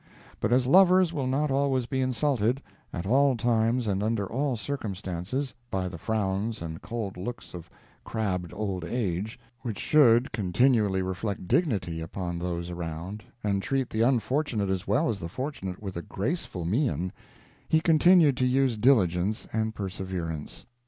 But 0.39 0.51
as 0.51 0.65
lovers 0.65 1.13
will 1.13 1.27
not 1.27 1.51
always 1.51 1.85
be 1.85 2.01
insulted, 2.01 2.59
at 2.91 3.05
all 3.05 3.37
times 3.37 3.85
and 3.85 4.01
under 4.01 4.25
all 4.25 4.55
circumstances, 4.55 5.53
by 5.69 5.87
the 5.87 5.99
frowns 5.99 6.59
and 6.59 6.81
cold 6.81 7.17
looks 7.17 7.53
of 7.53 7.69
crabbed 8.03 8.51
old 8.51 8.83
age, 8.83 9.39
which 9.59 9.77
should 9.77 10.31
continually 10.31 11.03
reflect 11.03 11.47
dignity 11.47 12.01
upon 12.01 12.39
those 12.39 12.71
around, 12.71 13.23
and 13.43 13.61
treat 13.61 13.91
the 13.91 14.01
unfortunate 14.01 14.71
as 14.71 14.87
well 14.87 15.07
as 15.07 15.19
the 15.19 15.29
fortunate 15.29 15.83
with 15.83 15.95
a 15.95 16.01
graceful 16.01 16.65
mien, 16.65 17.13
he 17.69 17.79
continued 17.79 18.35
to 18.37 18.47
use 18.47 18.77
diligence 18.77 19.47
and 19.53 19.75
perseverance. 19.75 20.65